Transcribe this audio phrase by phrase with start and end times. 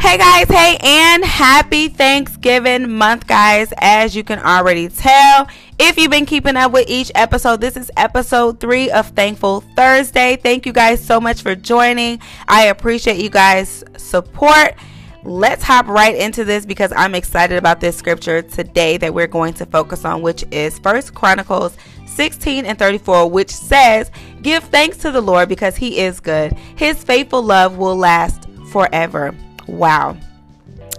[0.00, 3.70] Hey guys, hey, and happy Thanksgiving month, guys.
[3.76, 5.46] As you can already tell,
[5.78, 10.36] if you've been keeping up with each episode, this is episode three of Thankful Thursday.
[10.36, 12.18] Thank you guys so much for joining.
[12.48, 14.74] I appreciate you guys' support.
[15.22, 19.52] Let's hop right into this because I'm excited about this scripture today that we're going
[19.54, 21.76] to focus on, which is First Chronicles
[22.06, 26.54] 16 and 34, which says, Give thanks to the Lord because he is good.
[26.74, 29.36] His faithful love will last forever.
[29.70, 30.16] Wow.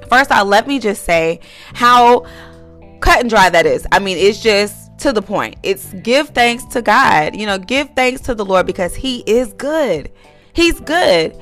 [0.10, 1.40] First off, let me just say
[1.74, 2.26] how
[3.00, 3.86] cut and dry that is.
[3.92, 5.58] I mean, it's just to the point.
[5.64, 7.36] It's give thanks to God.
[7.36, 10.12] You know, give thanks to the Lord because He is good.
[10.54, 11.36] He's good.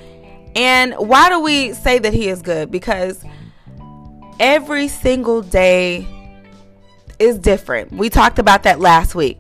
[0.56, 2.72] And why do we say that He is good?
[2.72, 3.24] Because
[4.40, 6.08] every single day
[7.20, 7.92] is different.
[7.92, 9.38] We talked about that last week.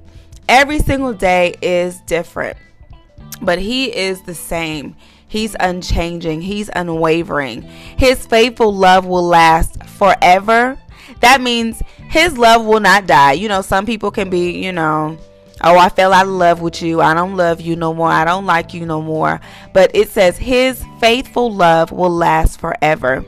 [0.48, 2.58] Every single day is different,
[3.42, 4.96] but He is the same.
[5.28, 7.62] He's unchanging, He's unwavering.
[7.62, 10.80] His faithful love will last forever.
[11.22, 13.34] That means His love will not die.
[13.34, 15.18] You know, some people can be, you know,
[15.62, 17.02] Oh, I fell out of love with you.
[17.02, 18.08] I don't love you no more.
[18.08, 19.42] I don't like you no more.
[19.74, 23.26] But it says his faithful love will last forever.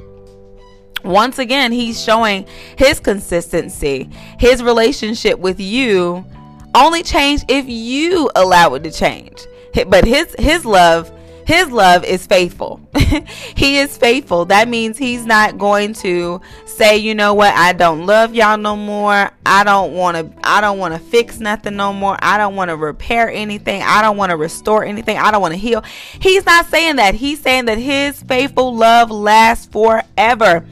[1.03, 2.45] Once again, he's showing
[2.77, 4.09] his consistency.
[4.39, 6.25] His relationship with you
[6.73, 9.45] only changed if you allow it to change.
[9.73, 11.11] But his his love
[11.45, 12.79] his love is faithful.
[13.55, 14.45] he is faithful.
[14.45, 18.75] That means he's not going to say, you know what, I don't love y'all no
[18.75, 19.31] more.
[19.45, 22.17] I don't want to I don't want to fix nothing no more.
[22.21, 23.81] I don't want to repair anything.
[23.81, 25.17] I don't want to restore anything.
[25.17, 25.83] I don't want to heal.
[26.21, 27.15] He's not saying that.
[27.15, 30.65] He's saying that his faithful love lasts forever.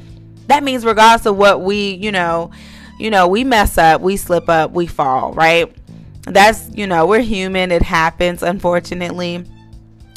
[0.48, 2.52] That means regardless of what we, you know,
[3.00, 5.74] you know, we mess up, we slip up, we fall, right?
[6.24, 7.72] That's, you know, we're human.
[7.72, 9.46] It happens unfortunately.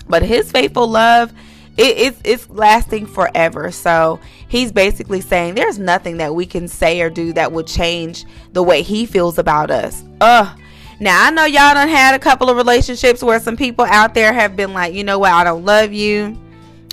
[0.08, 1.32] But his faithful love
[1.76, 3.70] it, it's it's lasting forever.
[3.70, 8.24] So he's basically saying there's nothing that we can say or do that would change
[8.52, 10.04] the way he feels about us.
[10.20, 10.58] Ugh.
[11.00, 14.32] Now i know y'all done had a couple of relationships where some people out there
[14.32, 15.32] have been like you know what?
[15.32, 16.38] I don't love you.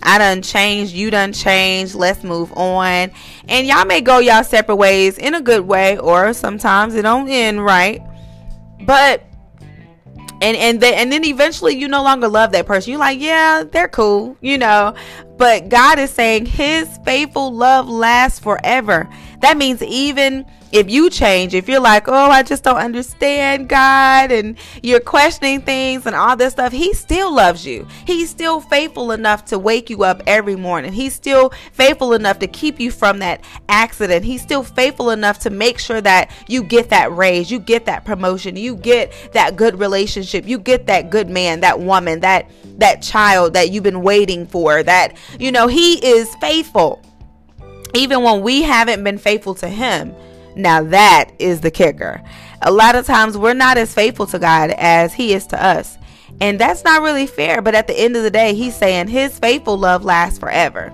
[0.01, 3.11] I done changed, you done changed, let's move on.
[3.49, 7.27] And y'all may go y'all separate ways in a good way, or sometimes it don't
[7.27, 8.01] end right.
[8.85, 9.23] But
[10.41, 12.91] and and then and then eventually you no longer love that person.
[12.91, 14.93] You're like yeah they're cool you know.
[15.37, 19.09] But god is saying his faithful love lasts forever.
[19.41, 24.31] That means even if you change, if you're like, oh, I just don't understand God,
[24.31, 27.87] and you're questioning things and all this stuff, He still loves you.
[28.05, 30.93] He's still faithful enough to wake you up every morning.
[30.93, 34.25] He's still faithful enough to keep you from that accident.
[34.25, 38.05] He's still faithful enough to make sure that you get that raise, you get that
[38.05, 43.01] promotion, you get that good relationship, you get that good man, that woman, that that
[43.01, 44.83] child that you've been waiting for.
[44.83, 47.01] That you know, He is faithful.
[47.95, 50.13] Even when we haven't been faithful to Him.
[50.55, 52.21] Now that is the kicker.
[52.61, 55.97] A lot of times we're not as faithful to God as He is to us.
[56.41, 57.61] And that's not really fair.
[57.61, 60.93] But at the end of the day, He's saying His faithful love lasts forever.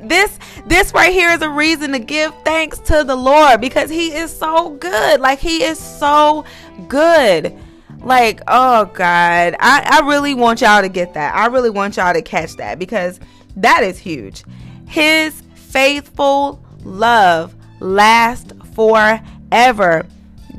[0.00, 4.14] This this right here is a reason to give thanks to the Lord because He
[4.14, 5.20] is so good.
[5.20, 6.44] Like He is so
[6.88, 7.56] good.
[8.00, 9.56] Like, oh God.
[9.58, 11.34] I, I really want y'all to get that.
[11.34, 13.18] I really want y'all to catch that because
[13.56, 14.44] that is huge.
[14.86, 18.47] His faithful love lasts
[18.78, 20.06] forever.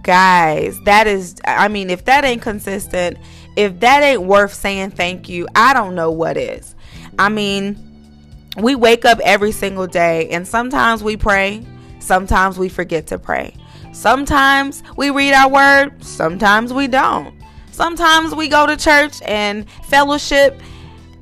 [0.03, 3.17] Guys, that is, I mean, if that ain't consistent,
[3.55, 6.75] if that ain't worth saying thank you, I don't know what is.
[7.17, 7.77] I mean,
[8.57, 11.65] we wake up every single day and sometimes we pray,
[11.99, 13.55] sometimes we forget to pray.
[13.93, 17.33] Sometimes we read our word, sometimes we don't.
[17.71, 20.61] Sometimes we go to church and fellowship,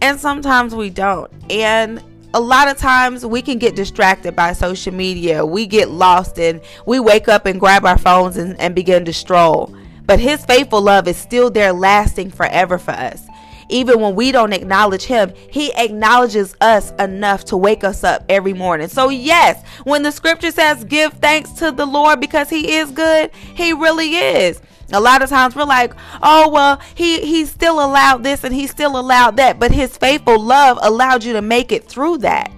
[0.01, 1.31] and sometimes we don't.
[1.51, 5.45] And a lot of times we can get distracted by social media.
[5.45, 9.13] We get lost and we wake up and grab our phones and, and begin to
[9.13, 9.73] stroll.
[10.05, 13.26] But his faithful love is still there lasting forever for us.
[13.69, 18.53] Even when we don't acknowledge him, he acknowledges us enough to wake us up every
[18.53, 18.87] morning.
[18.87, 23.31] So, yes, when the scripture says give thanks to the Lord because he is good,
[23.33, 24.61] he really is.
[24.93, 25.93] A lot of times we're like,
[26.23, 30.39] oh well, he he still allowed this and he still allowed that, but his faithful
[30.39, 32.49] love allowed you to make it through that.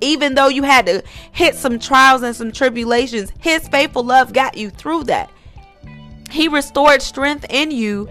[0.00, 4.56] Even though you had to hit some trials and some tribulations, his faithful love got
[4.56, 5.30] you through that.
[6.28, 8.08] He restored strength in you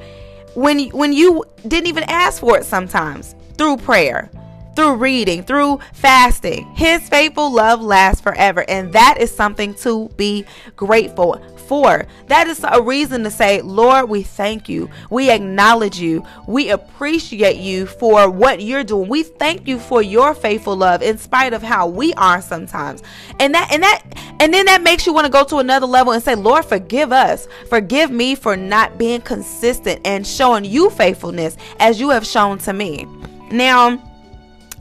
[0.55, 4.29] when when you didn't even ask for it sometimes through prayer
[4.75, 6.65] through reading, through fasting.
[6.75, 12.81] His faithful love lasts forever, and that is something to be grateful That is a
[12.81, 14.89] reason to say, Lord, we thank you.
[15.09, 16.25] We acknowledge you.
[16.47, 19.09] We appreciate you for what you're doing.
[19.09, 23.03] We thank you for your faithful love in spite of how we are sometimes.
[23.39, 24.03] And that and that
[24.39, 27.11] and then that makes you want to go to another level and say, Lord, forgive
[27.11, 27.47] us.
[27.69, 32.73] Forgive me for not being consistent and showing you faithfulness as you have shown to
[32.73, 33.07] me.
[33.51, 34.01] Now,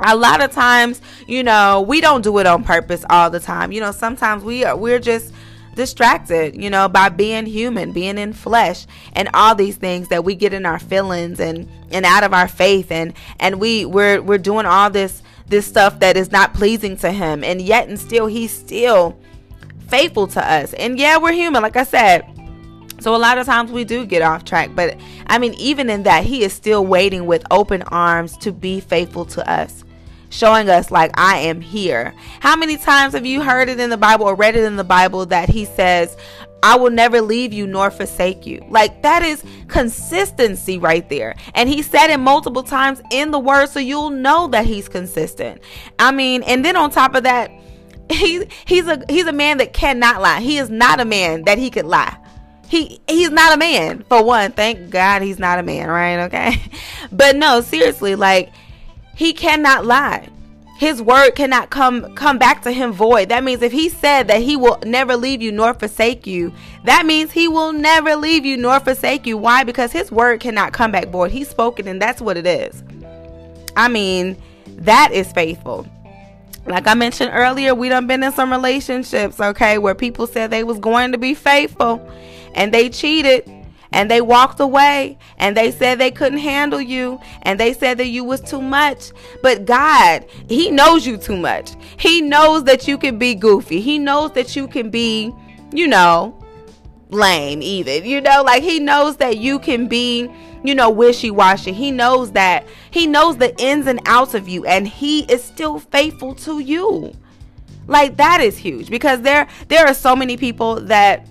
[0.00, 3.72] a lot of times, you know, we don't do it on purpose all the time.
[3.72, 5.32] You know, sometimes we are we're just
[5.74, 10.34] distracted, you know, by being human, being in flesh and all these things that we
[10.34, 14.38] get in our feelings and and out of our faith and and we we're we're
[14.38, 18.26] doing all this this stuff that is not pleasing to him and yet and still
[18.26, 19.18] he's still
[19.88, 20.72] faithful to us.
[20.74, 22.24] And yeah, we're human like I said.
[23.00, 26.04] So a lot of times we do get off track, but I mean even in
[26.04, 29.84] that he is still waiting with open arms to be faithful to us
[30.34, 32.14] showing us like I am here.
[32.40, 34.84] How many times have you heard it in the Bible or read it in the
[34.84, 36.16] Bible that he says,
[36.62, 38.64] I will never leave you nor forsake you.
[38.68, 41.36] Like that is consistency right there.
[41.54, 45.60] And he said it multiple times in the word so you'll know that he's consistent.
[45.98, 47.50] I mean, and then on top of that,
[48.10, 50.40] he he's a he's a man that cannot lie.
[50.40, 52.16] He is not a man that he could lie.
[52.66, 54.52] He he's not a man for one.
[54.52, 56.24] Thank God he's not a man, right?
[56.24, 56.60] Okay.
[57.12, 58.52] But no, seriously, like
[59.14, 60.28] he cannot lie.
[60.76, 63.28] His word cannot come come back to him void.
[63.28, 66.52] That means if he said that he will never leave you nor forsake you,
[66.84, 69.38] that means he will never leave you nor forsake you.
[69.38, 69.62] Why?
[69.62, 71.30] Because his word cannot come back void.
[71.30, 72.82] he's spoken and that's what it is.
[73.76, 75.86] I mean, that is faithful.
[76.66, 80.64] Like I mentioned earlier, we done been in some relationships, okay, where people said they
[80.64, 82.06] was going to be faithful
[82.54, 83.48] and they cheated
[83.94, 88.08] and they walked away and they said they couldn't handle you and they said that
[88.08, 89.12] you was too much.
[89.42, 91.70] But god he knows you too much.
[91.96, 93.80] He knows that you can be goofy.
[93.80, 95.32] He knows that you can be
[95.72, 96.38] you know
[97.10, 100.28] lame even you know like he knows that you can be
[100.64, 101.72] you know wishy-washy.
[101.72, 105.78] He knows that he knows the ins and outs of you and he is still
[105.78, 107.14] faithful to you.
[107.86, 111.28] Like that is huge because there there are so many people that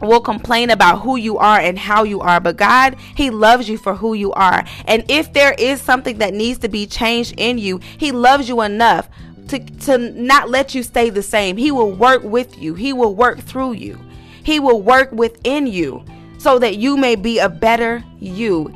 [0.00, 3.78] will complain about who you are and how you are, but God, He loves you
[3.78, 4.64] for who you are.
[4.86, 8.62] And if there is something that needs to be changed in you, He loves you
[8.62, 9.08] enough
[9.48, 11.56] to, to not let you stay the same.
[11.56, 13.98] He will work with you, He will work through you,
[14.42, 16.04] He will work within you
[16.38, 18.72] so that you may be a better you.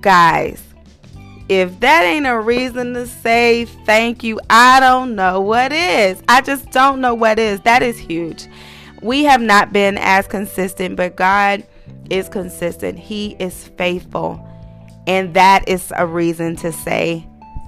[0.00, 0.62] Guys,
[1.48, 6.22] if that ain't a reason to say thank you, I don't know what is.
[6.28, 7.60] I just don't know what is.
[7.60, 8.48] That is huge
[9.02, 11.66] we have not been as consistent, but God
[12.10, 12.98] is consistent.
[12.98, 14.48] He is faithful.
[15.06, 17.26] And that is a reason to say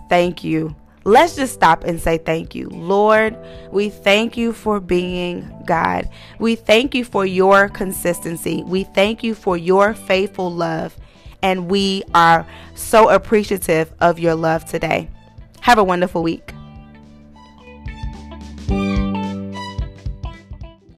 [0.09, 0.75] thank you.
[1.07, 2.69] Let's just stop and say thank you.
[2.71, 3.37] Lord,
[3.71, 6.09] we thank you for being God.
[6.39, 8.63] We thank you for your consistency.
[8.63, 10.97] We thank you for your faithful love.
[11.43, 15.11] And we are so appreciative of your love today.
[15.61, 16.54] Have a wonderful week.